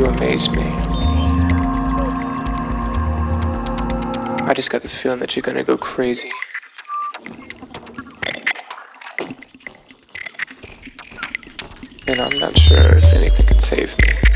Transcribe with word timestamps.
You 0.00 0.06
amaze 0.06 0.56
me. 0.56 0.62
I 4.46 4.52
just 4.56 4.70
got 4.70 4.80
this 4.80 4.98
feeling 4.98 5.18
that 5.18 5.36
you're 5.36 5.42
gonna 5.42 5.62
go 5.62 5.76
crazy. 5.76 6.30
And 12.08 12.18
I'm 12.18 12.38
not 12.38 12.56
sure 12.56 12.96
if 12.96 13.12
anything 13.12 13.44
could 13.44 13.60
save 13.60 13.94
me. 13.98 14.29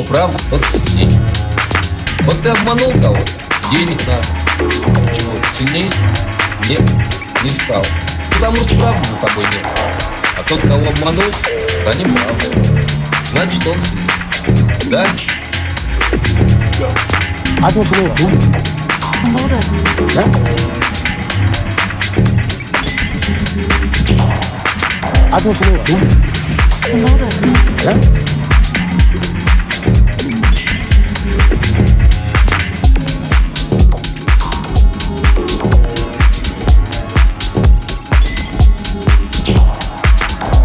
сказал 0.00 0.04
правду, 0.04 0.38
тот 0.50 0.64
сильнее. 0.66 1.20
Вот 2.22 2.40
ты 2.42 2.50
обманул 2.50 2.92
кого-то, 2.92 3.32
денег 3.70 4.00
надо. 4.06 4.22
Почему? 5.06 5.32
Сильнее? 5.58 5.90
Нет, 6.68 6.82
не 7.42 7.50
стал. 7.50 7.84
Потому 8.34 8.56
что 8.56 8.76
правды 8.76 9.08
за 9.08 9.16
тобой 9.26 9.44
нет. 9.44 9.66
А 10.36 10.42
тот, 10.46 10.60
кого 10.60 10.88
обманул, 10.88 11.24
за 11.84 11.98
ним 11.98 12.14
правда. 12.14 12.44
Значит, 13.32 13.66
он 13.66 13.78
сильнее. 13.82 14.08
Да? 14.90 15.06
Одно 17.62 17.84
слово. 17.84 18.14
Да? 20.14 20.24
Одно 25.32 25.54
слово. 25.54 25.78
Да? 27.84 28.29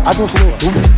Atenção, 0.05 0.94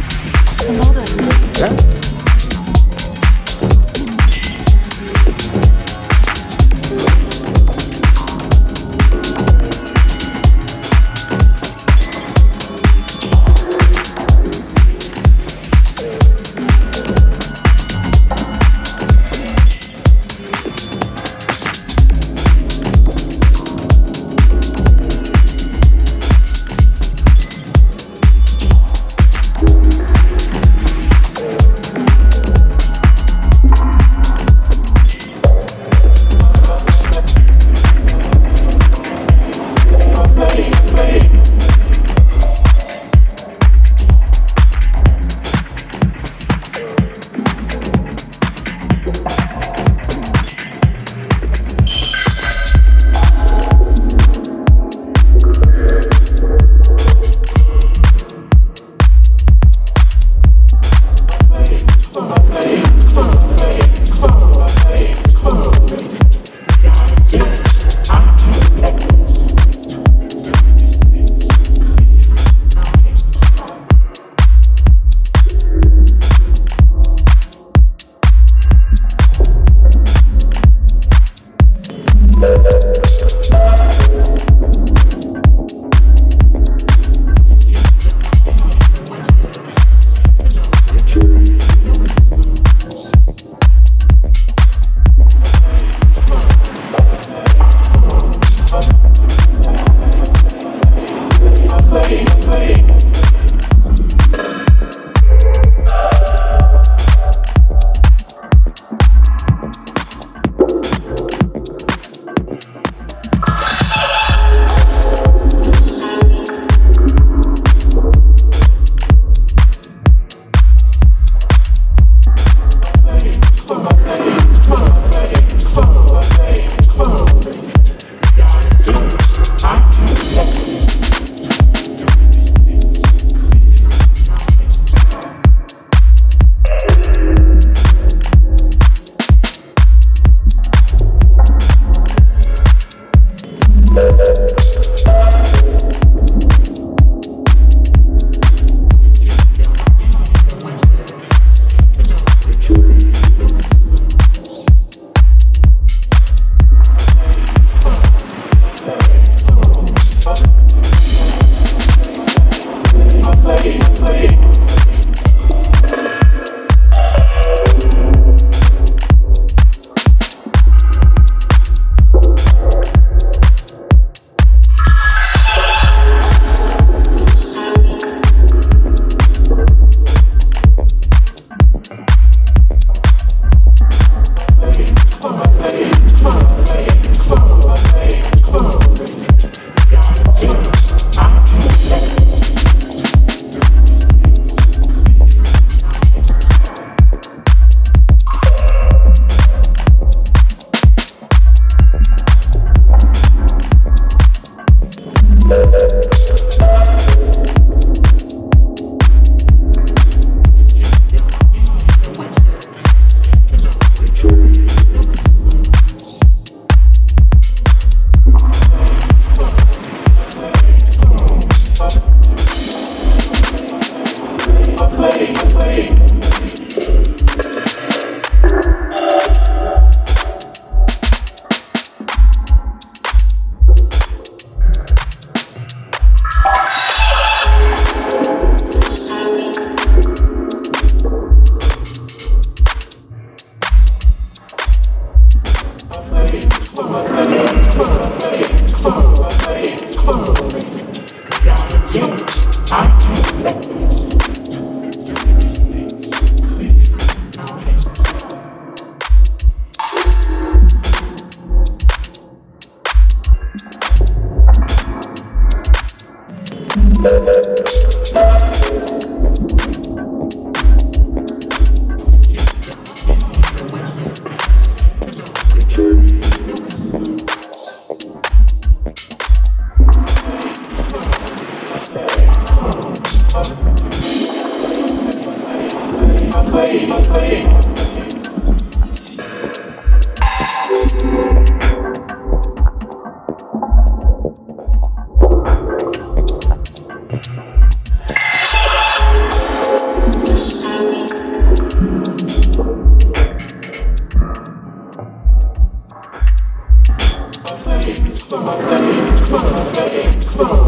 Club 308.30 308.60
Betty, 308.68 309.24
Club 309.24 309.74
Betty, 309.74 310.28
Club 310.28 310.67